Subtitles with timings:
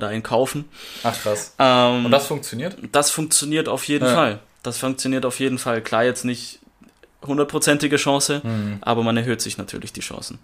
[0.00, 0.64] da einen kaufen.
[1.02, 1.54] Ach krass.
[1.58, 2.76] Ähm, Und das funktioniert?
[2.92, 4.14] das funktioniert auf jeden Ja.
[4.14, 4.38] Fall.
[4.62, 5.80] Das funktioniert auf jeden Fall.
[5.82, 6.58] Klar, jetzt nicht
[7.26, 8.78] hundertprozentige Chance, Mhm.
[8.80, 10.38] aber man erhöht sich natürlich die Chancen.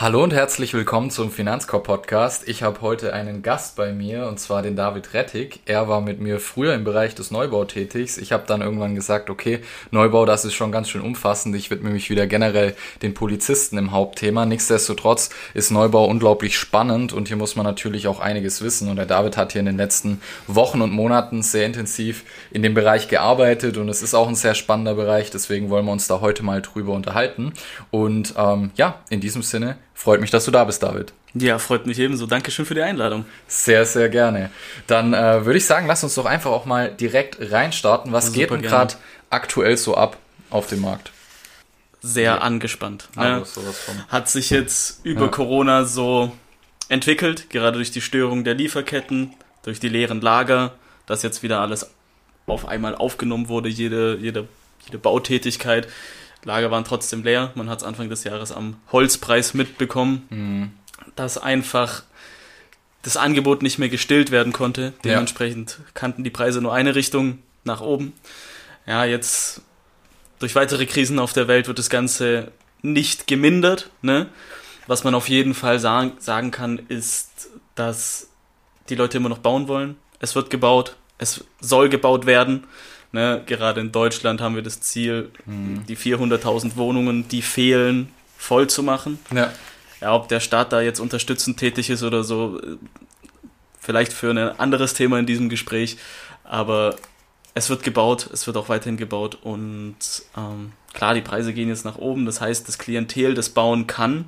[0.00, 2.46] Hallo und herzlich willkommen zum Finanzkorb Podcast.
[2.46, 5.58] Ich habe heute einen Gast bei mir und zwar den David Rettig.
[5.66, 8.16] Er war mit mir früher im Bereich des Neubau tätig.
[8.16, 9.58] Ich habe dann irgendwann gesagt, okay,
[9.90, 11.56] Neubau, das ist schon ganz schön umfassend.
[11.56, 14.46] Ich widme mich wieder generell den Polizisten im Hauptthema.
[14.46, 18.88] Nichtsdestotrotz ist Neubau unglaublich spannend und hier muss man natürlich auch einiges wissen.
[18.88, 22.74] Und der David hat hier in den letzten Wochen und Monaten sehr intensiv in dem
[22.74, 25.32] Bereich gearbeitet und es ist auch ein sehr spannender Bereich.
[25.32, 27.52] Deswegen wollen wir uns da heute mal drüber unterhalten.
[27.90, 31.12] Und ähm, ja, in diesem Sinne freut mich, dass du da bist, David.
[31.34, 32.26] Ja, freut mich ebenso.
[32.26, 33.26] Dankeschön für die Einladung.
[33.48, 34.50] Sehr, sehr gerne.
[34.86, 38.12] Dann äh, würde ich sagen, lass uns doch einfach auch mal direkt reinstarten.
[38.12, 38.94] Was Super geht denn gerade
[39.28, 40.16] aktuell so ab
[40.50, 41.10] auf dem Markt?
[42.00, 43.08] Sehr angespannt.
[43.16, 43.22] Ne?
[43.22, 43.60] Also.
[44.08, 45.28] Hat sich jetzt über Ja.
[45.28, 46.30] Corona so
[46.88, 50.74] entwickelt, gerade durch die Störung der Lieferketten, durch die leeren Lager,
[51.06, 51.90] dass jetzt wieder alles
[52.46, 54.46] auf einmal aufgenommen wurde, jede, jede,
[54.86, 55.88] jede Bautätigkeit.
[56.48, 57.52] Lager waren trotzdem leer.
[57.54, 60.72] Man hat es Anfang des Jahres am Holzpreis mitbekommen, Mhm.
[61.14, 62.02] dass einfach
[63.02, 64.94] das Angebot nicht mehr gestillt werden konnte.
[65.04, 68.14] Dementsprechend kannten die Preise nur eine Richtung nach oben.
[68.86, 69.60] Ja, jetzt
[70.38, 73.90] durch weitere Krisen auf der Welt wird das Ganze nicht gemindert.
[74.00, 74.28] Ne?
[74.86, 78.28] Was man auf jeden Fall sagen, sagen kann, ist, dass
[78.88, 79.96] die Leute immer noch bauen wollen.
[80.18, 82.64] Es wird gebaut, es soll gebaut werden.
[83.12, 83.42] Ne?
[83.46, 89.18] Gerade in Deutschland haben wir das Ziel, die 400.000 Wohnungen, die fehlen, voll zu machen.
[89.34, 89.52] Ja.
[90.00, 92.76] Ja, ob der Staat da jetzt unterstützend tätig ist oder so, äh,
[93.80, 95.96] vielleicht für ein anderes Thema in diesem Gespräch.
[96.44, 96.94] Aber
[97.54, 99.96] es wird gebaut, es wird auch weiterhin gebaut und
[100.36, 102.26] ähm, klar, die Preise gehen jetzt nach oben.
[102.26, 104.26] Das heißt, das Klientel, das bauen kann,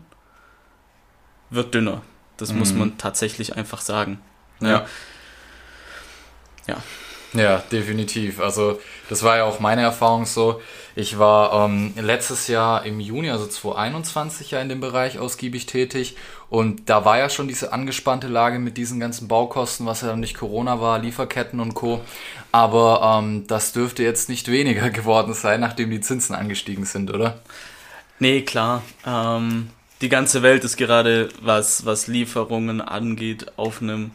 [1.50, 2.02] wird dünner.
[2.36, 2.78] Das muss Mhm.
[2.78, 4.20] man tatsächlich einfach sagen.
[4.58, 4.70] Ne?
[4.70, 4.86] Ja.
[6.66, 6.82] Ja.
[7.32, 8.40] Ja, definitiv.
[8.40, 10.60] Also das war ja auch meine Erfahrung so.
[10.96, 16.16] Ich war ähm, letztes Jahr im Juni, also 2021 ja in dem Bereich ausgiebig tätig
[16.48, 20.18] und da war ja schon diese angespannte Lage mit diesen ganzen Baukosten, was ja dann
[20.18, 22.00] nicht Corona war, Lieferketten und Co.
[22.50, 27.38] Aber ähm, das dürfte jetzt nicht weniger geworden sein, nachdem die Zinsen angestiegen sind, oder?
[28.18, 28.82] Nee, klar.
[29.06, 34.10] Ähm, die ganze Welt ist gerade, was, was Lieferungen angeht, auf einem,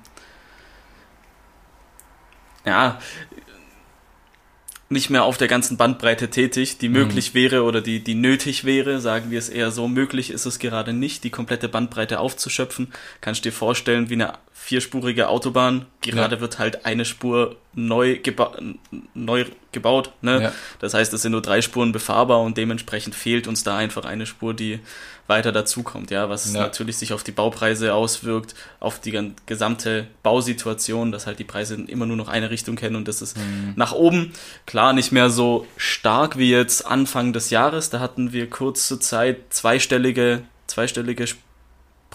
[2.65, 2.99] ja,
[4.87, 8.99] nicht mehr auf der ganzen Bandbreite tätig, die möglich wäre oder die, die nötig wäre,
[8.99, 9.87] sagen wir es eher so.
[9.87, 12.93] Möglich ist es gerade nicht, die komplette Bandbreite aufzuschöpfen.
[13.19, 14.33] Kannst dir vorstellen, wie eine
[14.65, 15.85] vierspurige Autobahn.
[16.01, 16.41] Gerade Ja.
[16.41, 18.57] wird halt eine Spur neu, geba
[19.13, 20.11] neu gebaut.
[20.21, 20.41] Ne?
[20.41, 20.51] Ja.
[20.79, 24.25] Das heißt, es sind nur drei Spuren befahrbar und dementsprechend fehlt uns da einfach eine
[24.25, 24.79] Spur, die
[25.27, 26.61] weiter dazukommt, ja, was Ja.
[26.61, 32.05] natürlich sich auf die Baupreise auswirkt, auf die gesamte Bausituation, dass halt die Preise immer
[32.05, 33.73] nur noch eine Richtung kennen und das ist Mhm.
[33.75, 34.33] nach oben.
[34.65, 39.37] Klar, nicht mehr so stark wie jetzt Anfang des Jahres, da hatten wir kurze Zeit
[39.51, 41.41] zweistellige, zweistellige Sp-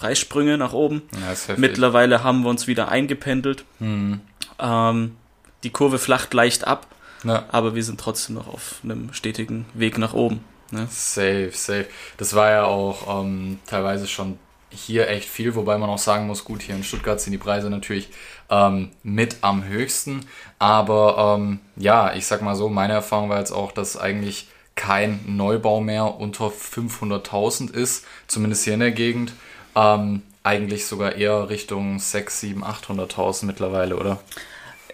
[0.01, 1.03] Preissprünge nach oben.
[1.13, 1.55] Ja.
[1.57, 3.65] Mittlerweile haben wir uns wieder eingependelt.
[3.77, 4.21] Mhm.
[4.59, 5.15] Ähm,
[5.63, 6.87] die Kurve flacht leicht ab,
[7.23, 7.45] Ja.
[7.51, 10.43] aber wir sind trotzdem noch auf einem stetigen Weg nach oben.
[10.71, 10.87] Ne?
[10.89, 11.85] Safe, safe.
[12.17, 14.39] Das war ja auch ähm, teilweise schon
[14.71, 17.69] hier echt viel, wobei man auch sagen muss, gut, hier in Stuttgart sind die Preise
[17.69, 18.09] natürlich
[18.49, 20.25] ähm, mit am höchsten.
[20.57, 25.19] Aber ähm, ja, ich sag mal so, meine Erfahrung war jetzt auch, dass eigentlich kein
[25.27, 29.33] Neubau mehr unter 500.000 ist, zumindest hier in der Gegend.
[29.75, 34.19] Ähm, eigentlich sogar eher Richtung 6, 7, 800.000 mittlerweile, oder?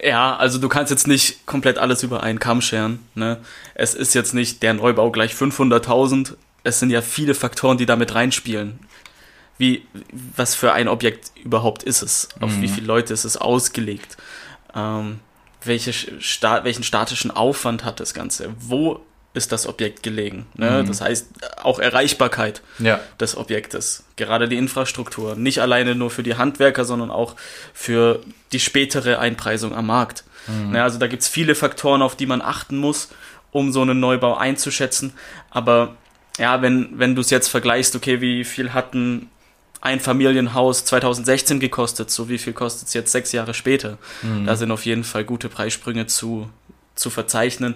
[0.02, 3.00] Ja, also du kannst jetzt nicht komplett alles über einen Kamm scheren.
[3.16, 3.38] Ne?
[3.74, 6.36] Es ist jetzt nicht der Neubau gleich 500.000.
[6.64, 8.80] Es sind ja viele Faktoren, die damit reinspielen.
[9.58, 12.30] Wie, was für ein Objekt überhaupt ist es?
[12.40, 14.18] Auf wie viele Leute ist es ausgelegt?
[14.76, 15.20] Ähm,
[15.64, 18.54] welche sta welchen statischen Aufwand hat das Ganze?
[18.60, 19.02] Wo
[19.38, 20.46] ist das Objekt gelegen?
[20.56, 20.84] Ne?
[20.86, 21.28] Das heißt,
[21.64, 23.00] auch Erreichbarkeit Ja.
[23.20, 24.04] des Objektes.
[24.18, 25.36] Gerade die Infrastruktur.
[25.36, 27.36] Nicht alleine nur für die Handwerker, sondern auch
[27.74, 28.20] für
[28.52, 30.24] die spätere Einpreisung am Markt.
[30.74, 33.10] Ja, also da gibt's viele Faktoren, auf die man achten muss,
[33.52, 35.14] um so einen Neubau einzuschätzen.
[35.50, 35.96] Aber
[36.38, 39.30] ja, wenn, wenn du es jetzt vergleichst, okay, wie viel hat ein
[39.82, 43.98] Einfamilienhaus 2016 gekostet, so wie viel kostet es jetzt sechs Jahre später?
[44.46, 46.50] Da sind auf jeden Fall gute Preissprünge zu,
[46.96, 47.76] zu verzeichnen.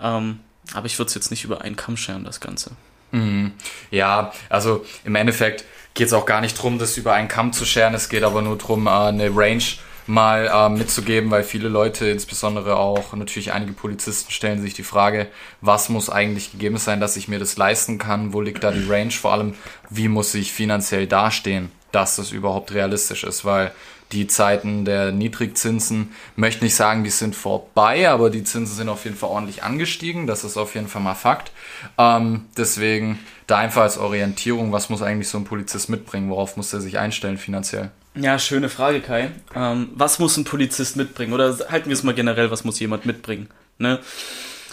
[0.00, 0.40] Ähm,
[0.74, 2.72] aber ich würde es jetzt nicht über einen Kamm scheren, das Ganze.
[3.10, 3.52] Mhm.
[3.90, 5.64] Ja, also im Endeffekt
[5.94, 7.94] geht es auch gar nicht drum, das über einen Kamm zu scheren.
[7.94, 9.62] Es geht aber nur drum, äh, eine Range
[10.06, 15.28] mal äh, mitzugeben, weil viele Leute, insbesondere auch natürlich einige Polizisten, stellen sich die Frage,
[15.60, 18.32] was muss eigentlich gegeben sein, dass ich mir das leisten kann?
[18.32, 19.12] Wo liegt da die Range?
[19.12, 19.54] Vor allem,
[19.90, 23.44] wie muss ich finanziell dastehen, dass das überhaupt realistisch ist?
[23.44, 23.72] Weil
[24.12, 29.04] die Zeiten der Niedrigzinsen, möchte nicht sagen, die sind vorbei, aber die Zinsen sind auf
[29.04, 30.26] jeden Fall ordentlich angestiegen.
[30.26, 31.50] Das ist auf jeden Fall mal Fakt.
[31.98, 36.30] Ähm, deswegen da einfach als Orientierung, was muss eigentlich so ein Polizist mitbringen?
[36.30, 37.90] Worauf muss er sich einstellen finanziell?
[38.14, 39.30] Ja, schöne Frage, Kai.
[39.54, 41.32] Ähm, was muss ein Polizist mitbringen?
[41.32, 43.48] Oder halten wir es mal generell, was muss jemand mitbringen?
[43.78, 44.00] Ne?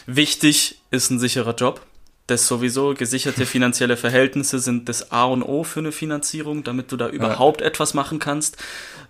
[0.05, 1.81] Wichtig ist ein sicherer Job.
[2.29, 6.97] Das sowieso, gesicherte finanzielle Verhältnisse sind das A und O für eine Finanzierung, damit du
[6.97, 7.67] da überhaupt ja.
[7.67, 8.57] etwas machen kannst.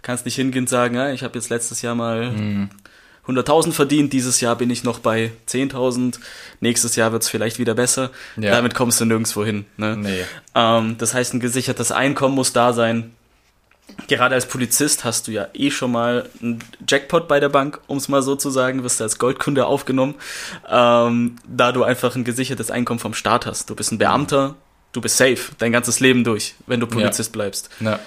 [0.02, 2.70] Kannst nicht hingehen und sagen, ja, ich habe jetzt letztes Jahr mal mhm.
[3.28, 6.20] 100.000 verdient, dieses Jahr bin ich noch bei 10.000,
[6.62, 8.10] nächstes Jahr wird es vielleicht wieder besser.
[8.38, 8.52] Ja.
[8.52, 9.66] Damit kommst du nirgendwo hin.
[9.76, 9.98] Ne?
[9.98, 10.24] Nee.
[10.56, 13.12] Ähm, das heißt, ein gesichertes Einkommen muss da sein,
[14.08, 17.98] gerade als Polizist hast du ja eh schon mal einen Jackpot bei der Bank, um
[17.98, 20.16] es mal so zu sagen, wirst du als Goldkunde aufgenommen,
[20.70, 23.70] ähm, da du einfach ein gesichertes Einkommen vom Staat hast.
[23.70, 24.56] Du bist ein Beamter,
[24.92, 27.34] du bist safe dein ganzes Leben durch, wenn du Polizist ja.
[27.34, 27.70] bleibst.
[27.80, 28.00] Ja.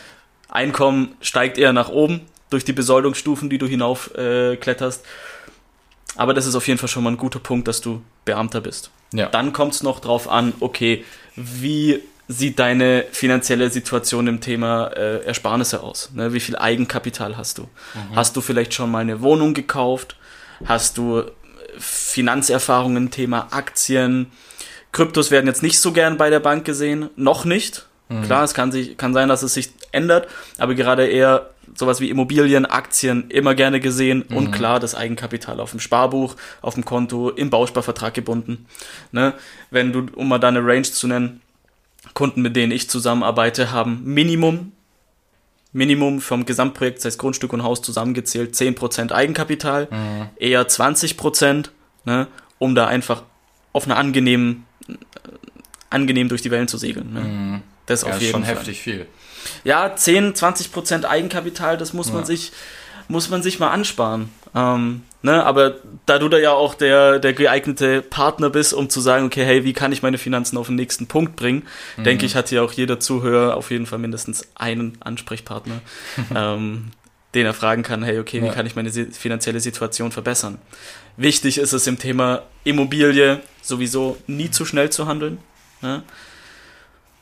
[0.48, 5.04] Einkommen steigt eher nach oben durch die Besoldungsstufen, die du hinauf äh, kletterst.
[6.16, 8.90] Aber das ist auf jeden Fall schon mal ein guter Punkt, dass du Beamter bist.
[9.14, 9.26] Ja.
[9.26, 11.04] Dann kommt es noch drauf an, okay,
[11.36, 12.02] wie
[12.32, 16.10] sieht deine finanzielle Situation im Thema äh, Ersparnisse aus?
[16.14, 16.32] Ne?
[16.32, 17.62] Wie viel Eigenkapital hast du?
[17.62, 18.16] Mhm.
[18.16, 20.16] Hast du vielleicht schon mal eine Wohnung gekauft?
[20.64, 21.24] Hast du
[21.78, 24.32] Finanzerfahrungen, Thema Aktien?
[24.92, 27.86] Kryptos werden jetzt nicht so gern bei der Bank gesehen, noch nicht.
[28.08, 28.22] Mhm.
[28.24, 30.28] Klar, es kann, sich, kann sein, dass es sich ändert,
[30.58, 34.36] aber gerade eher sowas wie Immobilien, Aktien immer gerne gesehen mhm.
[34.36, 38.66] und klar das Eigenkapital auf dem Sparbuch, auf dem Konto, im Bausparvertrag gebunden.
[39.10, 39.32] Ne?
[39.70, 41.40] Wenn du, um mal da eine Range zu nennen,
[42.14, 44.72] Kunden, mit denen ich zusammenarbeite, haben Minimum,
[45.72, 50.28] Minimum vom Gesamtprojekt, das heißt Grundstück und Haus zusammengezählt, 10% Eigenkapital, mhm.
[50.36, 51.70] eher 20%,
[52.04, 52.26] ne,
[52.58, 53.22] um da einfach
[53.72, 54.66] auf einer angenehmen,
[55.88, 57.12] angenehm durch die Wellen zu segeln.
[57.12, 57.20] Ne.
[57.20, 57.62] Mhm.
[57.86, 58.54] Das ja, auf jeden schon Fall.
[58.56, 59.06] heftig viel.
[59.64, 62.14] Ja, 10, 20% Eigenkapital, das muss ja.
[62.14, 62.52] man sich,
[63.08, 64.28] muss man sich mal ansparen.
[64.54, 69.00] Ähm, Ne, aber da du da ja auch der, der geeignete Partner bist, um zu
[69.00, 71.62] sagen, okay, hey, wie kann ich meine Finanzen auf den nächsten Punkt bringen,
[71.96, 72.02] mhm.
[72.02, 75.80] denke ich, hat hier auch jeder Zuhörer auf jeden Fall mindestens einen Ansprechpartner,
[76.34, 76.90] ähm,
[77.34, 78.52] den er fragen kann, hey, okay, wie ja.
[78.52, 80.58] kann ich meine finanzielle Situation verbessern?
[81.16, 85.38] Wichtig ist es im Thema Immobilie sowieso nie zu schnell zu handeln,
[85.82, 86.02] ne?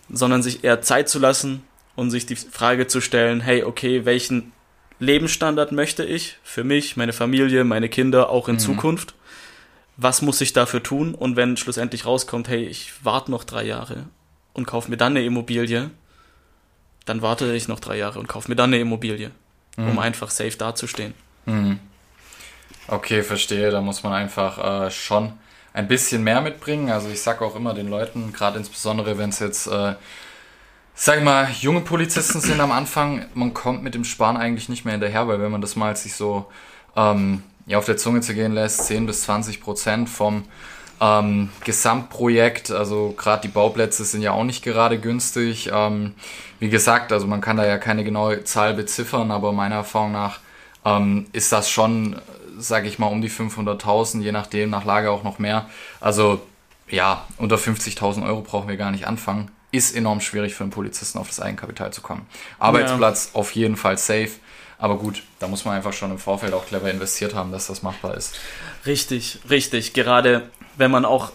[0.08, 1.64] sondern sich eher Zeit zu lassen
[1.96, 4.52] und sich die Frage zu stellen, hey, okay, welchen
[5.00, 8.60] Lebensstandard möchte ich für mich, meine Familie, meine Kinder auch in mhm.
[8.60, 9.14] Zukunft?
[9.96, 11.14] Was muss ich dafür tun?
[11.14, 14.04] Und wenn schlussendlich rauskommt, hey, ich warte noch drei Jahre
[14.52, 15.90] und kaufe mir dann eine Immobilie,
[17.06, 19.30] dann warte ich noch drei Jahre und kaufe mir dann eine Immobilie,
[19.76, 19.88] mhm.
[19.88, 21.14] um einfach safe dazustehen.
[21.46, 21.80] Mhm.
[22.86, 23.70] Okay, verstehe.
[23.70, 25.32] Da muss man einfach äh, schon
[25.72, 26.90] ein bisschen mehr mitbringen.
[26.90, 29.94] Also ich sage auch immer den Leuten, gerade insbesondere wenn es jetzt äh,
[30.94, 34.84] sag ich mal, junge Polizisten sind am Anfang, man kommt mit dem Sparen eigentlich nicht
[34.84, 36.46] mehr hinterher, weil wenn man das mal sich so
[36.96, 40.44] ähm, ja, auf der Zunge zu gehen lässt, 10 bis 20 Prozent vom
[41.00, 45.70] ähm, Gesamtprojekt, also gerade die Bauplätze sind ja auch nicht gerade günstig.
[45.72, 46.14] Ähm,
[46.58, 50.40] wie gesagt, also man kann da ja keine genaue Zahl beziffern, aber meiner Erfahrung nach
[50.84, 52.20] ähm, ist das schon,
[52.58, 55.66] sage ich mal, um die 500.000, je nachdem, nach Lage auch noch mehr.
[56.00, 56.42] Also
[56.90, 61.18] ja, unter 50.000 Euro brauchen wir gar nicht anfangen ist enorm schwierig für einen Polizisten
[61.18, 62.26] auf das Eigenkapital zu kommen.
[62.58, 63.40] Arbeitsplatz ja.
[63.40, 64.30] auf jeden Fall safe.
[64.78, 67.82] Aber gut, da muss man einfach schon im Vorfeld auch clever investiert haben, dass das
[67.82, 68.34] machbar ist.
[68.86, 69.92] Richtig, richtig.
[69.92, 71.32] Gerade wenn man auch,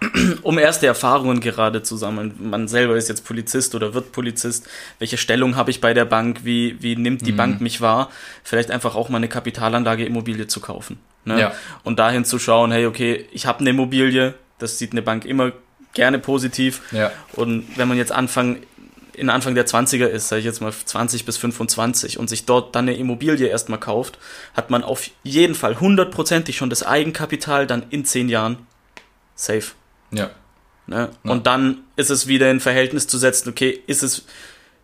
[0.42, 4.68] um erste Erfahrungen gerade zu sammeln, man selber ist jetzt Polizist oder wird Polizist,
[5.00, 7.36] welche Stellung habe ich bei der Bank, wie, wie nimmt die mhm.
[7.36, 8.10] Bank mich wahr,
[8.44, 11.00] vielleicht einfach auch mal eine Kapitalanlage Immobilie zu kaufen.
[11.24, 11.40] Ne?
[11.40, 11.52] Ja.
[11.82, 15.52] Und dahin zu schauen, hey, okay, ich habe eine Immobilie, das sieht eine Bank immer
[15.94, 16.82] gerne positiv.
[16.92, 17.10] Ja.
[17.32, 18.58] Und wenn man jetzt Anfang,
[19.14, 22.74] in Anfang der 20er ist, sage ich jetzt mal 20 bis 25 und sich dort
[22.74, 24.18] dann eine Immobilie erstmal kauft,
[24.54, 28.58] hat man auf jeden Fall hundertprozentig schon das Eigenkapital dann in zehn Jahren
[29.34, 29.72] safe.
[30.10, 30.30] Ja.
[30.86, 31.10] Ne?
[31.24, 31.30] ja.
[31.30, 34.26] Und dann ist es wieder in Verhältnis zu setzen, okay, ist es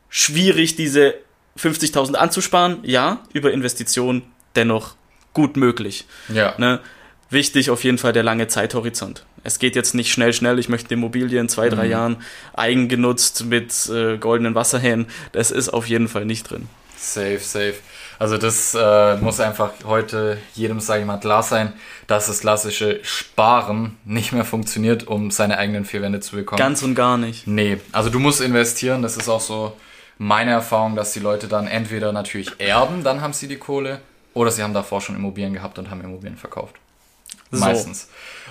[0.08, 1.14] schwierig, diese
[1.58, 2.78] 50.000 anzusparen?
[2.82, 4.22] Ja, über Investitionen
[4.56, 4.94] dennoch
[5.32, 6.06] gut möglich.
[6.28, 6.54] Ja.
[6.58, 6.80] Ne?
[7.28, 10.92] Wichtig auf jeden Fall der lange Zeithorizont es geht jetzt nicht schnell, schnell, ich möchte
[10.94, 11.90] Immobilien in zwei, drei mhm.
[11.90, 12.16] Jahren
[12.54, 15.06] eigengenutzt mit äh, goldenen Wasserhähnen.
[15.32, 16.68] Das ist auf jeden Fall nicht drin.
[16.96, 17.74] Safe, safe.
[18.18, 21.72] Also das äh, muss einfach heute jedem, sage ich mal, klar sein,
[22.06, 26.58] dass das klassische Sparen nicht mehr funktioniert, um seine eigenen vier Wände zu bekommen.
[26.58, 27.46] Ganz und gar nicht.
[27.46, 29.74] Nee, also du musst investieren, das ist auch so
[30.18, 34.02] meine Erfahrung, dass die Leute dann entweder natürlich erben, dann haben sie die Kohle,
[34.34, 36.74] oder sie haben davor schon Immobilien gehabt und haben Immobilien verkauft.
[37.50, 38.08] Meistens.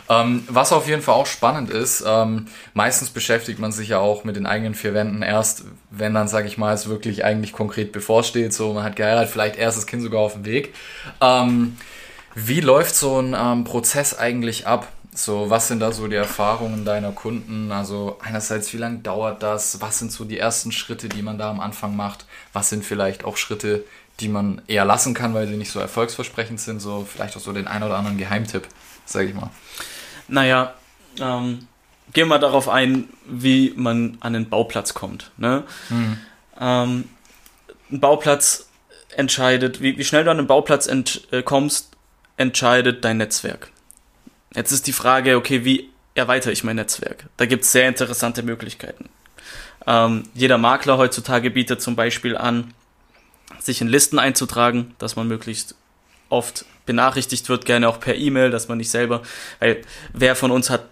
[0.10, 4.24] Ähm, was auf jeden Fall auch spannend ist, ähm, meistens beschäftigt man sich ja auch
[4.24, 7.92] mit den eigenen vier Wänden erst, wenn dann, sag ich mal, es wirklich eigentlich konkret
[7.92, 8.52] bevorsteht.
[8.52, 10.74] So, man hat geheiratet, vielleicht erstes Kind sogar auf dem Weg.
[11.22, 11.78] Ähm,
[12.34, 14.88] wie läuft so ein ähm, Prozess eigentlich ab?
[15.14, 17.72] So, was sind da so die Erfahrungen deiner Kunden?
[17.72, 19.82] Also einerseits, wie lange dauert das?
[19.82, 22.26] Was sind so die ersten Schritte, die man da am Anfang macht?
[22.54, 23.84] Was sind vielleicht auch Schritte,
[24.20, 26.80] die man eher lassen kann, weil sie nicht so erfolgsversprechend sind?
[26.80, 28.68] So vielleicht auch so den ein oder anderen Geheimtipp,
[29.06, 29.50] sage ich mal.
[30.30, 30.74] Naja,
[31.20, 31.68] ähm,
[32.14, 35.32] gehen wir darauf ein, wie man an den Bauplatz kommt.
[35.38, 35.64] Ne?
[35.90, 36.18] Mhm.
[36.60, 37.10] Ähm,
[37.92, 38.70] ein Bauplatz
[39.16, 41.92] entscheidet, wie, wie schnell du an den Bauplatz ent, äh, kommst,
[42.38, 43.72] entscheidet dein Netzwerk.
[44.56, 47.26] Jetzt ist die Frage, okay, wie erweitere ich mein Netzwerk?
[47.38, 49.10] Da gibt es sehr interessante Möglichkeiten.
[49.86, 52.74] Ähm, jeder Makler heutzutage bietet zum Beispiel an,
[53.60, 55.76] sich in Listen einzutragen, dass man möglichst
[56.30, 59.22] oft benachrichtigt wird, gerne auch per E-Mail, dass man nicht selber,
[59.60, 59.82] weil
[60.14, 60.86] wer von uns hat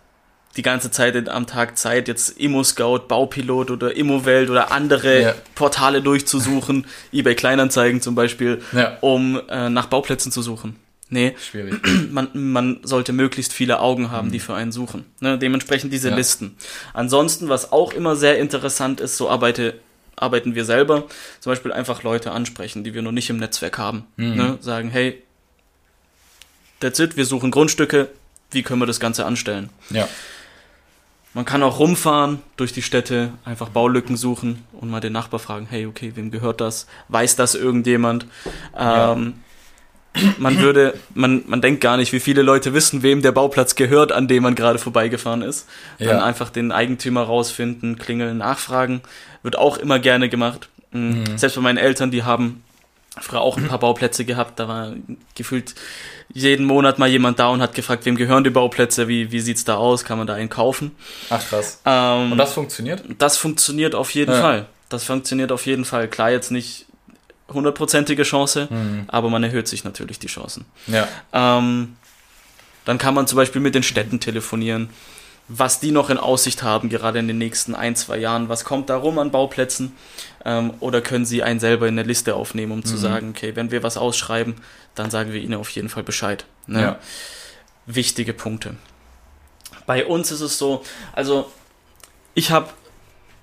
[0.57, 5.35] die ganze Zeit am Tag Zeit, jetzt Immo-Scout, Baupilot oder Immowelt oder andere ja.
[5.55, 8.97] Portale durchzusuchen, eBay Kleinanzeigen zum Beispiel, ja.
[9.01, 10.75] um äh, nach Bauplätzen zu suchen.
[11.09, 11.79] Nee, schwierig.
[12.11, 14.31] Man, man sollte möglichst viele Augen haben, mhm.
[14.33, 15.05] die für einen suchen.
[15.21, 15.37] Ne?
[15.37, 16.15] Dementsprechend diese ja.
[16.15, 16.57] Listen.
[16.93, 19.79] Ansonsten, was auch immer sehr interessant ist, so arbeite,
[20.17, 21.05] arbeiten wir selber,
[21.39, 24.05] zum Beispiel einfach Leute ansprechen, die wir noch nicht im Netzwerk haben.
[24.17, 24.35] Mhm.
[24.35, 24.57] Ne?
[24.59, 25.23] Sagen, hey,
[26.79, 28.09] that's it, wir suchen Grundstücke,
[28.51, 29.69] wie können wir das Ganze anstellen?
[29.89, 30.07] Ja.
[31.33, 35.67] Man kann auch rumfahren durch die Städte, einfach Baulücken suchen und mal den Nachbar fragen,
[35.69, 36.87] hey, okay, wem gehört das?
[37.09, 38.25] Weiß das irgendjemand?
[38.73, 39.13] Ja.
[39.13, 39.35] Ähm,
[40.37, 44.11] man würde, man, man denkt gar nicht, wie viele Leute wissen, wem der Bauplatz gehört,
[44.11, 45.67] an dem man gerade vorbeigefahren ist.
[45.99, 46.13] Ja.
[46.13, 49.01] Dann einfach den Eigentümer rausfinden, klingeln, nachfragen.
[49.43, 50.69] Wird auch immer gerne gemacht.
[50.91, 51.19] Mhm.
[51.19, 51.37] mhm.
[51.37, 52.63] Selbst bei meinen Eltern, die haben
[53.19, 54.59] früher auch ein paar Bauplätze gehabt.
[54.59, 54.93] Da war
[55.35, 55.75] gefühlt
[56.33, 59.63] jeden Monat mal jemand da und hat gefragt, wem gehören die Bauplätze, wie, wie sieht's
[59.63, 60.95] da aus, kann man da einen kaufen?
[61.29, 61.81] Ach krass.
[61.85, 63.03] Ähm, und das funktioniert?
[63.17, 64.41] Das funktioniert auf jeden ja.
[64.41, 64.65] Fall.
[64.89, 66.07] Das funktioniert auf jeden Fall.
[66.07, 66.85] Klar, jetzt nicht
[67.49, 69.05] hundertprozentige Chance, mhm.
[69.07, 70.65] aber man erhöht sich natürlich die Chancen.
[70.87, 71.07] Ja.
[71.33, 71.95] Ähm,
[72.85, 74.89] dann kann man zum Beispiel mit den Städten telefonieren,
[75.47, 78.49] was die noch in Aussicht haben, gerade in den nächsten ein, zwei Jahren.
[78.49, 79.93] Was kommt da rum an Bauplätzen?
[80.43, 82.85] Ähm, oder können sie einen selber in der Liste aufnehmen, um mhm.
[82.85, 84.55] zu sagen, okay, wenn wir was ausschreiben,
[84.95, 86.45] dann sagen wir ihnen auf jeden Fall Bescheid.
[86.65, 86.81] Ne?
[86.81, 86.99] Ja.
[87.85, 88.75] Wichtige Punkte.
[89.85, 91.49] Bei uns ist es so, also
[92.33, 92.69] ich habe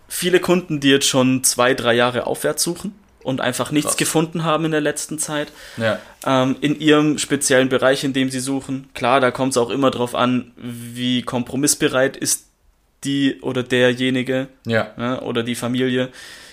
[0.08, 3.96] viele Kunden, die jetzt schon zwei, drei Jahre aufwärts suchen und einfach nichts Krass.
[3.96, 5.50] gefunden haben in der letzten Zeit.
[5.76, 5.98] Ja.
[6.24, 8.88] Ähm, in ihrem speziellen Bereich, in dem sie suchen.
[8.94, 12.44] Klar, da kommt es auch immer darauf an, wie kompromissbereit ist
[13.04, 14.92] die oder derjenige ja.
[14.96, 16.10] ja oder die Familie.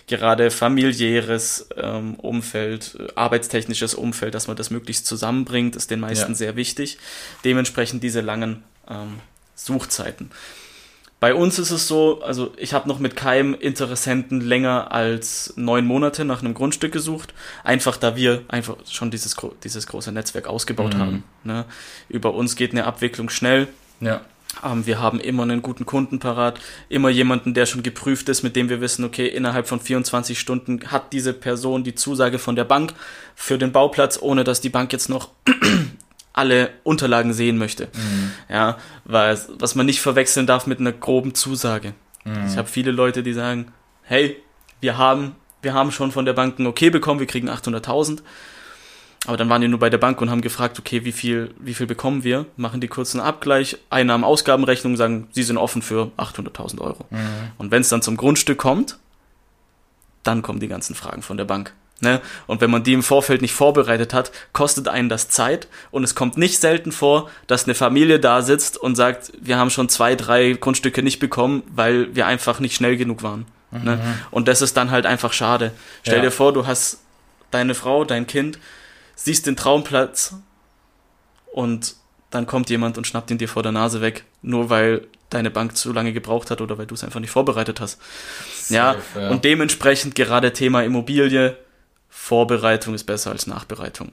[0.07, 6.35] Gerade familiäres ähm, Umfeld, arbeitstechnisches Umfeld, dass man das möglichst zusammenbringt, ist den meisten ja.
[6.35, 6.97] sehr wichtig.
[7.45, 9.19] Dementsprechend diese langen ähm,
[9.55, 10.31] Suchzeiten.
[11.21, 15.85] Bei uns ist es so, also ich habe noch mit keinem Interessenten länger als neun
[15.85, 20.95] Monate nach einem Grundstück gesucht, einfach da wir einfach schon dieses, dieses große Netzwerk ausgebaut
[20.95, 20.99] mhm.
[20.99, 21.23] haben.
[21.43, 21.65] Ne?
[22.09, 23.67] Über uns geht eine Abwicklung schnell.
[23.99, 24.21] Ja.
[24.65, 26.59] Ähm, wir haben immer einen guten Kunden parat,
[26.89, 30.87] immer jemanden, der schon geprüft ist, mit dem wir wissen, okay, innerhalb von 24 Stunden
[30.87, 32.95] hat diese Person die Zusage von der Bank
[33.35, 35.29] für den Bauplatz, ohne dass die Bank jetzt noch
[36.33, 37.85] alle Unterlagen sehen möchte.
[37.93, 38.31] Mhm.
[38.49, 41.93] Ja, weil was man nicht verwechseln darf mit einer groben Zusage.
[42.23, 42.45] Mhm.
[42.47, 43.71] Ich habe viele Leute, die sagen,
[44.03, 44.37] hey,
[44.79, 48.19] wir haben, wir haben schon von der Bank ein Okay bekommen, wir kriegen 800.000.
[49.27, 51.75] Aber dann waren die nur bei der Bank und haben gefragt, okay, wie viel, wie
[51.75, 52.47] viel bekommen wir?
[52.57, 57.05] Machen die kurzen Abgleich, Einnahmen-Ausgabenrechnung, sagen, sie sind offen für 800.000 Euro.
[57.11, 57.17] Mhm.
[57.59, 58.97] Und wenn es dann zum Grundstück kommt,
[60.23, 61.73] dann kommen die ganzen Fragen von der Bank.
[62.01, 62.19] Ne?
[62.47, 65.67] Und wenn man die im Vorfeld nicht vorbereitet hat, kostet einen das Zeit.
[65.91, 69.69] Und es kommt nicht selten vor, dass eine Familie da sitzt und sagt, wir haben
[69.69, 73.45] schon zwei, drei Grundstücke nicht bekommen, weil wir einfach nicht schnell genug waren.
[73.71, 73.79] Ne?
[73.79, 73.85] Mhm.
[73.85, 73.99] Ne?
[74.31, 75.71] Und das ist dann halt einfach schade.
[76.01, 76.23] Stell ja.
[76.23, 76.99] dir vor, du hast
[77.51, 78.57] deine Frau, dein Kind,
[79.15, 80.35] siehst den Traumplatz
[81.53, 81.95] und
[82.31, 85.77] dann kommt jemand und schnappt ihn dir vor der Nase weg, nur weil deine Bank
[85.77, 87.99] zu lange gebraucht hat oder weil du es einfach nicht vorbereitet hast.
[88.55, 91.57] Safe, ja, ja, und dementsprechend gerade Thema Immobilie,
[92.11, 94.11] Vorbereitung ist besser als Nachbereitung.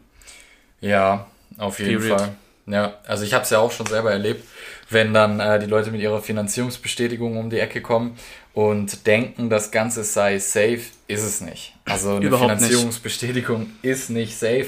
[0.81, 1.27] Ja,
[1.59, 2.21] auf jeden Period.
[2.21, 2.35] Fall.
[2.69, 4.45] Ja, also ich habe es ja auch schon selber erlebt,
[4.91, 8.19] wenn dann äh, die Leute mit ihrer Finanzierungsbestätigung um die Ecke kommen
[8.55, 11.75] und denken, das Ganze sei safe, ist es nicht.
[11.85, 13.85] Also eine Überhaupt Finanzierungsbestätigung nicht.
[13.85, 14.67] ist nicht safe.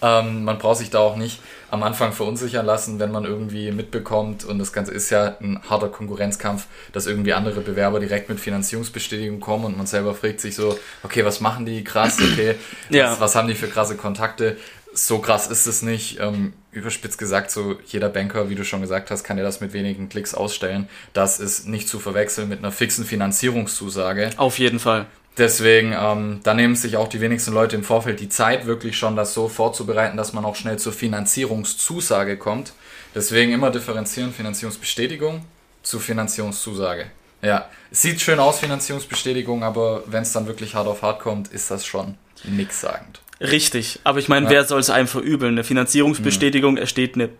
[0.00, 1.40] Ähm, man braucht sich da auch nicht
[1.70, 5.88] am Anfang verunsichern lassen, wenn man irgendwie mitbekommt, und das Ganze ist ja ein harter
[5.88, 10.78] Konkurrenzkampf, dass irgendwie andere Bewerber direkt mit Finanzierungsbestätigung kommen und man selber fragt sich so,
[11.02, 12.56] okay, was machen die krass, okay,
[12.90, 13.12] ja.
[13.12, 14.58] was, was haben die für krasse Kontakte?
[14.94, 16.18] So krass ist es nicht.
[16.20, 19.72] Ähm, überspitzt gesagt, so jeder Banker, wie du schon gesagt hast, kann dir das mit
[19.72, 20.88] wenigen Klicks ausstellen.
[21.12, 24.30] Das ist nicht zu verwechseln mit einer fixen Finanzierungszusage.
[24.36, 25.06] Auf jeden Fall.
[25.38, 29.16] Deswegen, ähm, da nehmen sich auch die wenigsten Leute im Vorfeld die Zeit, wirklich schon
[29.16, 32.74] das so vorzubereiten, dass man auch schnell zur Finanzierungszusage kommt.
[33.14, 35.44] Deswegen immer differenzieren, Finanzierungsbestätigung
[35.82, 37.06] zu Finanzierungszusage.
[37.40, 41.70] Ja, sieht schön aus, Finanzierungsbestätigung, aber wenn es dann wirklich hart auf hart kommt, ist
[41.70, 43.21] das schon nichtssagend.
[43.42, 44.52] Richtig, aber ich meine, ja.
[44.52, 45.54] wer soll es einem verübeln?
[45.54, 46.80] Eine Finanzierungsbestätigung, mhm.
[46.82, 47.30] es, steht eine,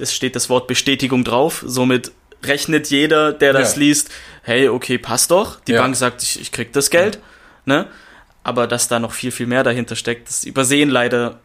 [0.00, 3.80] es steht das Wort Bestätigung drauf, somit rechnet jeder, der das ja.
[3.80, 4.10] liest,
[4.42, 5.60] hey, okay, passt doch.
[5.60, 5.82] Die ja.
[5.82, 7.20] Bank sagt, ich, ich krieg das Geld,
[7.64, 7.86] ne?
[8.44, 11.38] Aber dass da noch viel, viel mehr dahinter steckt, das übersehen leider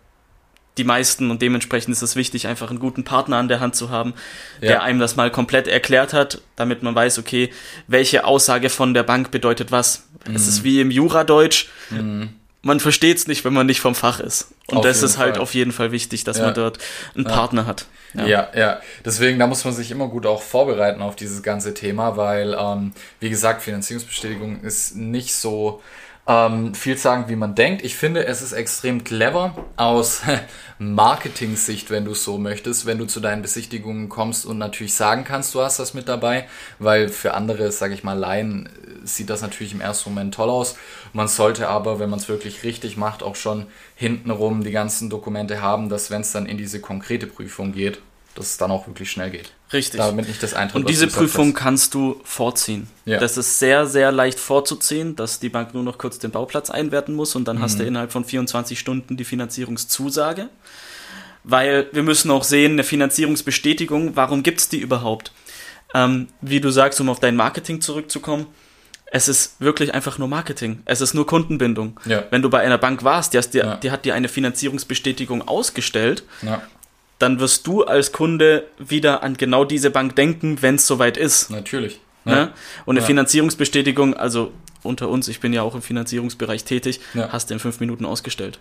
[0.77, 3.89] die meisten und dementsprechend ist es wichtig, einfach einen guten Partner an der Hand zu
[3.89, 4.13] haben,
[4.61, 4.67] ja.
[4.69, 7.49] der einem das mal komplett erklärt hat, damit man weiß, okay,
[7.87, 10.07] welche Aussage von der Bank bedeutet was.
[10.27, 10.35] Mhm.
[10.35, 11.67] Es ist wie im Juradeutsch.
[11.89, 12.29] Mhm.
[12.63, 14.51] Man versteht es nicht, wenn man nicht vom Fach ist.
[14.67, 15.43] Und auf das ist halt Fall.
[15.43, 16.45] auf jeden Fall wichtig, dass ja.
[16.45, 16.79] man dort
[17.15, 17.31] einen ja.
[17.31, 17.85] Partner hat.
[18.13, 18.25] Ja.
[18.25, 18.49] ja.
[18.55, 22.55] ja, Deswegen, da muss man sich immer gut auch vorbereiten auf dieses ganze Thema, weil,
[22.59, 25.81] ähm, wie gesagt, Finanzierungsbestätigung ist nicht so
[26.27, 27.83] ähm, viel sagen, wie man denkt.
[27.83, 30.21] Ich finde, es ist extrem clever aus
[30.79, 35.55] Marketing-Sicht, wenn du so möchtest, wenn du zu deinen Besichtigungen kommst und natürlich sagen kannst,
[35.55, 36.47] du hast das mit dabei,
[36.79, 38.69] weil für andere, sage ich mal, Laien
[39.03, 40.75] sieht das natürlich im ersten Moment toll aus.
[41.13, 43.65] Man sollte aber, wenn man es wirklich richtig macht, auch schon
[43.95, 48.01] hintenrum die ganzen Dokumente haben, dass wenn es dann in diese konkrete Prüfung geht,
[48.35, 49.53] dass es dann auch wirklich schnell geht.
[49.73, 49.97] Richtig.
[49.97, 50.81] Damit nicht das eintritt.
[50.81, 52.87] Und diese Prüfung kannst du vorziehen.
[53.05, 53.19] Ja.
[53.19, 57.13] Das ist sehr, sehr leicht vorzuziehen, dass die Bank nur noch kurz den Bauplatz einwerten
[57.13, 57.61] muss und dann mhm.
[57.61, 57.89] hast du mhm.
[57.89, 60.49] innerhalb von 24 Stunden die Finanzierungszusage.
[61.43, 65.31] Weil wir müssen auch sehen, eine Finanzierungsbestätigung, warum gibt es die überhaupt?
[65.93, 68.47] Ähm, wie du sagst, um auf dein Marketing zurückzukommen,
[69.09, 70.81] es ist wirklich einfach nur Marketing.
[70.83, 71.97] Es ist nur Kundenbindung.
[72.05, 72.25] Ja.
[72.29, 73.75] Wenn du bei einer Bank warst, die, dir, ja.
[73.77, 76.61] die hat dir eine Finanzierungsbestätigung ausgestellt, ja.
[77.19, 81.49] Dann wirst du als Kunde wieder an genau diese Bank denken, wenn es soweit ist.
[81.49, 81.99] Natürlich.
[82.25, 82.51] Ne?
[82.85, 84.51] Und eine Finanzierungsbestätigung, also
[84.83, 88.59] unter uns, ich bin ja auch im Finanzierungsbereich tätig, hast du in fünf Minuten ausgestellt.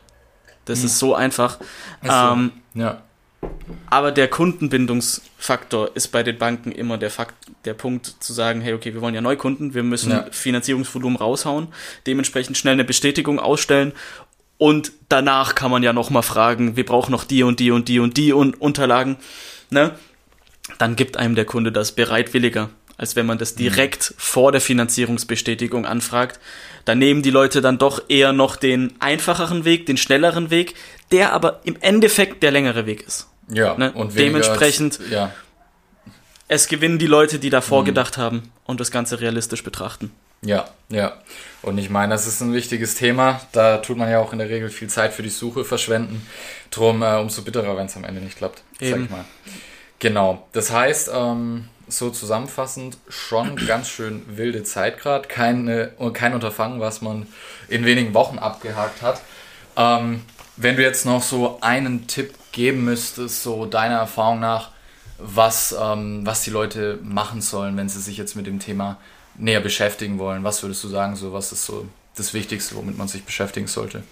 [0.64, 0.86] Das hm.
[0.86, 1.58] ist so einfach.
[2.00, 3.02] Also, ähm, ja.
[3.90, 8.72] Aber der Kundenbindungsfaktor ist bei den Banken immer der, Fakt, der Punkt zu sagen, hey,
[8.72, 10.26] okay, wir wollen ja Neukunden, wir müssen ja.
[10.30, 11.68] Finanzierungsvolumen raushauen,
[12.06, 13.92] dementsprechend schnell eine Bestätigung ausstellen
[14.58, 18.00] und danach kann man ja nochmal fragen, wir brauchen noch die und die und die
[18.00, 19.16] und die und Unterlagen,
[19.70, 19.92] ne?
[20.78, 23.58] Dann gibt einem der Kunde das bereitwilliger, als wenn man das mhm.
[23.58, 24.14] direkt mhm.
[24.18, 26.40] vor der Finanzierungsbestätigung anfragt.
[26.84, 30.74] Da nehmen die Leute dann doch eher noch den einfacheren Weg, den schnelleren Weg,
[31.12, 33.28] der aber im Endeffekt der längere Weg ist.
[33.48, 33.92] Ja, ne?
[33.92, 35.32] und dementsprechend, als, ja.
[36.48, 37.86] es gewinnen die Leute, die davor mhm.
[37.86, 40.10] gedacht haben und das Ganze realistisch betrachten.
[40.46, 41.12] Ja, ja.
[41.62, 43.40] Und ich meine, das ist ein wichtiges Thema.
[43.52, 46.26] Da tut man ja auch in der Regel viel Zeit für die Suche verschwenden.
[46.70, 48.62] Drum äh, umso bitterer, wenn es am Ende nicht klappt.
[48.80, 48.92] Eben.
[48.92, 49.24] Sag ich mal.
[49.98, 50.46] Genau.
[50.52, 55.26] Das heißt, ähm, so zusammenfassend, schon ganz schön wilde Zeit gerade.
[55.26, 57.26] Keine, kein Unterfangen, was man
[57.68, 59.20] in wenigen Wochen abgehakt hat.
[59.76, 60.22] Ähm,
[60.56, 64.70] wenn du jetzt noch so einen Tipp geben müsstest, so deiner Erfahrung nach,
[65.18, 68.98] was, ähm, was die Leute machen sollen, wenn sie sich jetzt mit dem Thema
[69.38, 73.08] näher beschäftigen wollen, was würdest du sagen, so was ist so das Wichtigste, womit man
[73.08, 74.02] sich beschäftigen sollte?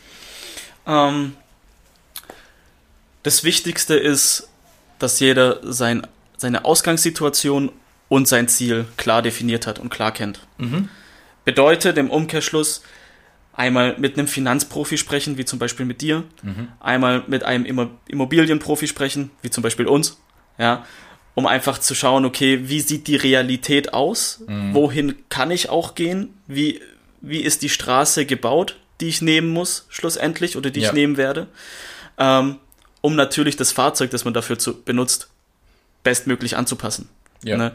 [0.87, 1.35] Ähm,
[3.23, 4.49] das Wichtigste ist,
[4.99, 6.07] dass jeder sein,
[6.37, 7.73] seine Ausgangssituation
[8.09, 10.41] und sein Ziel klar definiert hat und klar kennt.
[10.59, 10.89] Mhm.
[11.45, 12.83] Bedeutet im Umkehrschluss,
[13.55, 16.69] einmal mit einem Finanzprofi sprechen, wie zum Beispiel mit dir, mhm.
[16.81, 20.21] einmal mit einem Immobilienprofi sprechen, wie zum Beispiel uns,
[20.59, 20.85] ja,
[21.35, 24.43] um einfach zu schauen, okay, wie sieht die Realität aus?
[24.47, 24.75] Mhm.
[24.75, 26.35] Wohin kann ich auch gehen?
[26.47, 26.81] Wie,
[27.21, 30.89] wie ist die Straße gebaut, die ich nehmen muss, schlussendlich, oder die ja.
[30.89, 31.49] ich nehmen werde?
[32.19, 32.57] Ähm,
[33.01, 35.29] um natürlich das Fahrzeug, das man dafür zu, benutzt,
[36.05, 37.09] bestmöglich anzupassen.
[37.43, 37.57] Ja.
[37.57, 37.73] Ne?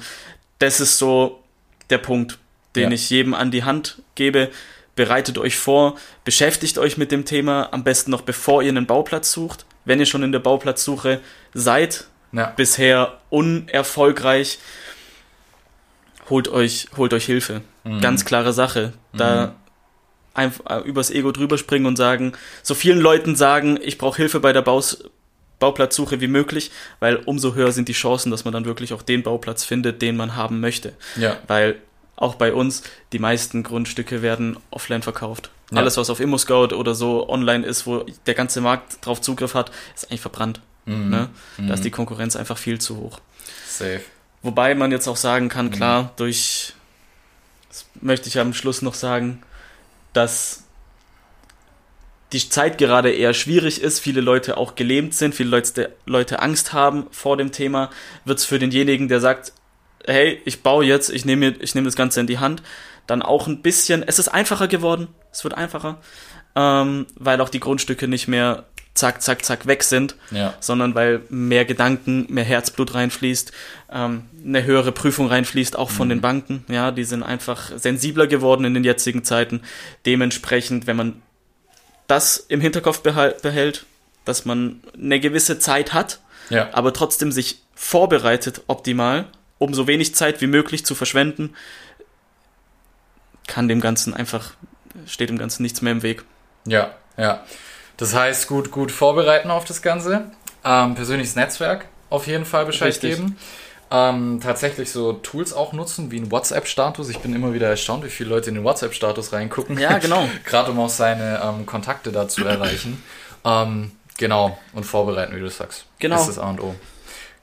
[0.60, 1.44] Das ist so
[1.90, 2.38] der Punkt,
[2.76, 2.96] den ja.
[2.96, 4.50] ich jedem an die Hand gebe
[5.00, 9.32] bereitet euch vor, beschäftigt euch mit dem Thema, am besten noch bevor ihr einen Bauplatz
[9.32, 9.66] sucht.
[9.86, 11.22] Wenn ihr schon in der Bauplatzsuche
[11.54, 12.54] seid, ja.
[12.56, 14.60] bisher unerfolgreich,
[16.30, 17.62] holt euch, holt euch Hilfe.
[17.84, 18.02] Mhm.
[18.02, 18.94] Ganz klare Sache.
[19.14, 19.52] Da mhm.
[20.34, 24.40] einfach äh, übers Ego drüber springen und sagen, so vielen Leuten sagen, ich brauche Hilfe
[24.40, 25.04] bei der Baus
[25.60, 29.24] Bauplatzsuche wie möglich, weil umso höher sind die Chancen, dass man dann wirklich auch den
[29.24, 30.94] Bauplatz findet, den man haben möchte.
[31.18, 31.38] Ja.
[31.48, 31.76] Weil
[32.16, 35.52] auch bei uns, die meisten Grundstücke werden offline verkauft.
[35.72, 35.78] Ja.
[35.78, 39.72] Alles, was auf ImmoScout oder so online ist, wo der ganze Markt drauf Zugriff hat,
[39.96, 40.62] ist eigentlich verbrannt.
[40.86, 41.10] Mhm.
[41.10, 41.30] Ne?
[41.58, 41.68] Mhm.
[41.68, 43.20] Da ist die Konkurrenz einfach viel zu hoch.
[43.68, 44.02] Safe.
[44.42, 45.72] Wobei man jetzt auch sagen kann, mhm.
[45.72, 46.74] klar, durch,
[47.68, 49.42] das möchte ich am Schluss noch sagen,
[50.14, 50.64] dass
[52.32, 56.74] die Zeit gerade eher schwierig ist, viele Leute auch gelähmt sind, viele Leute, Leute Angst
[56.74, 57.90] haben vor dem Thema,
[58.24, 59.54] wird es für denjenigen, der sagt,
[60.06, 62.62] hey, ich baue jetzt, ich nehme ich nehme das Ganze in die Hand,
[63.08, 66.00] dann auch ein bisschen, es ist einfacher geworden, es wird einfacher,
[66.56, 70.54] ähm, weil auch die Grundstücke nicht mehr zack, zack, zack weg sind, ja.
[70.60, 73.52] sondern weil mehr Gedanken, mehr Herzblut reinfließt,
[73.92, 76.10] ähm, eine höhere Prüfung reinfließt, auch von mhm.
[76.10, 76.66] den Banken.
[76.68, 79.62] Ja, die sind einfach sensibler geworden in den jetzigen Zeiten.
[80.06, 81.22] Dementsprechend, wenn man
[82.08, 83.86] das im Hinterkopf behält,
[84.26, 86.70] dass man eine gewisse Zeit hat, ja.
[86.74, 89.28] aber trotzdem sich vorbereitet optimal,
[89.60, 91.56] um so wenig Zeit wie möglich zu verschwenden,
[93.48, 94.54] kann dem Ganzen einfach,
[95.06, 96.24] steht dem Ganzen nichts mehr im Weg.
[96.66, 97.44] Ja, ja.
[98.00, 100.32] Das heißt, gut, gut vorbereiten auf das Ganze.
[100.64, 103.18] Ähm, persönliches Netzwerk auf jeden Fall Bescheid Richtig.
[103.18, 103.38] geben.
[103.92, 107.10] Ähm, tatsächlich so Tools auch nutzen, wie ein WhatsApp-Status.
[107.10, 109.78] Ich bin immer wieder erstaunt, wie viele Leute in den WhatsApp-Status reingucken.
[109.78, 110.30] Ja, genau.
[110.46, 113.04] Gerade um auch seine ähm, Kontakte da zu erreichen.
[113.44, 115.86] ähm, genau, und vorbereiten, wie du sagst.
[116.00, 116.16] Genau.
[116.16, 116.76] Das ist das A und O.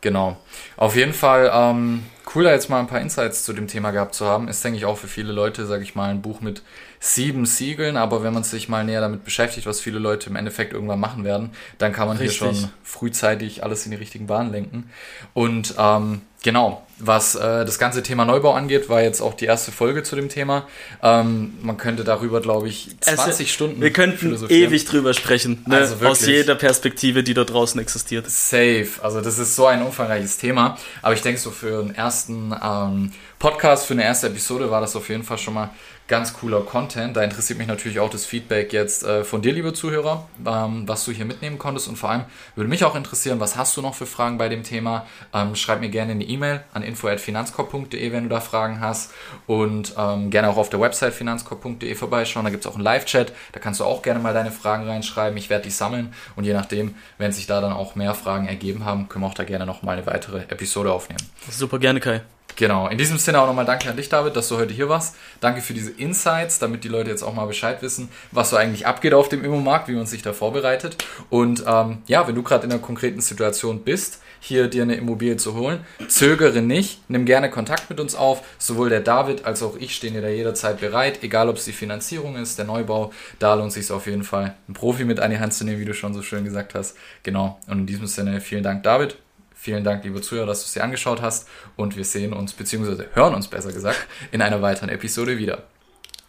[0.00, 0.38] Genau.
[0.78, 4.24] Auf jeden Fall ähm, cooler jetzt mal ein paar Insights zu dem Thema gehabt zu
[4.24, 4.48] haben.
[4.48, 6.62] Ist, denke ich, auch für viele Leute, sage ich mal, ein Buch mit
[7.06, 10.72] sieben Siegeln, aber wenn man sich mal näher damit beschäftigt, was viele Leute im Endeffekt
[10.72, 12.38] irgendwann machen werden, dann kann man Richtig.
[12.40, 14.90] hier schon frühzeitig alles in die richtigen Bahnen lenken.
[15.32, 19.70] Und ähm, genau, was äh, das ganze Thema Neubau angeht, war jetzt auch die erste
[19.70, 20.66] Folge zu dem Thema.
[21.02, 23.80] Ähm, man könnte darüber, glaube ich, 20 also, Stunden.
[23.80, 25.76] Wir könnten ewig drüber sprechen, ne?
[25.76, 28.28] also aus jeder Perspektive, die da draußen existiert.
[28.28, 28.88] Safe.
[29.02, 30.76] Also das ist so ein umfangreiches Thema.
[31.02, 34.96] Aber ich denke, so für einen ersten ähm, Podcast, für eine erste Episode war das
[34.96, 35.70] auf jeden Fall schon mal
[36.08, 37.16] ganz cooler Content.
[37.16, 41.04] Da interessiert mich natürlich auch das Feedback jetzt äh, von dir, liebe Zuhörer, ähm, was
[41.04, 41.88] du hier mitnehmen konntest.
[41.88, 44.62] Und vor allem würde mich auch interessieren, was hast du noch für Fragen bei dem
[44.62, 45.06] Thema?
[45.34, 49.12] Ähm, schreib mir gerne eine E-Mail an info.finanzkorb.de, wenn du da Fragen hast.
[49.46, 52.44] Und ähm, gerne auch auf der Website finanzkorb.de vorbeischauen.
[52.44, 53.32] Da gibt es auch einen Live-Chat.
[53.52, 55.36] Da kannst du auch gerne mal deine Fragen reinschreiben.
[55.36, 56.12] Ich werde die sammeln.
[56.36, 59.34] Und je nachdem, wenn sich da dann auch mehr Fragen ergeben haben, können wir auch
[59.34, 61.22] da gerne noch mal eine weitere Episode aufnehmen.
[61.50, 62.22] Super gerne, Kai.
[62.56, 65.14] Genau, in diesem Sinne auch nochmal danke an dich, David, dass du heute hier warst.
[65.40, 68.86] Danke für diese Insights, damit die Leute jetzt auch mal Bescheid wissen, was so eigentlich
[68.86, 70.96] abgeht auf dem Immomarkt, wie man sich da vorbereitet.
[71.28, 75.36] Und ähm, ja, wenn du gerade in einer konkreten Situation bist, hier dir eine Immobilie
[75.36, 78.42] zu holen, zögere nicht, nimm gerne Kontakt mit uns auf.
[78.58, 81.72] Sowohl der David als auch ich stehen dir da jederzeit bereit, egal ob es die
[81.72, 85.38] Finanzierung ist, der Neubau, da lohnt sich auf jeden Fall, einen Profi mit an die
[85.38, 86.96] Hand zu nehmen, wie du schon so schön gesagt hast.
[87.22, 89.18] Genau, und in diesem Sinne vielen Dank, David.
[89.66, 93.08] Vielen Dank, liebe Zuhörer, dass du es dir angeschaut hast und wir sehen uns, beziehungsweise
[93.14, 95.64] hören uns besser gesagt, in einer weiteren Episode wieder.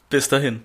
[0.10, 0.64] Bis dahin.